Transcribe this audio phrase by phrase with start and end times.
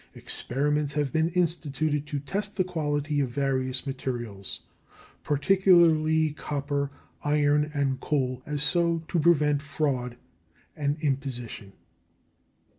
[0.15, 4.61] Experiments have been instituted to test the quality of various materials,
[5.21, 6.89] particularly copper,
[7.23, 10.17] iron, and coal, so as to prevent fraud
[10.75, 11.73] and imposition.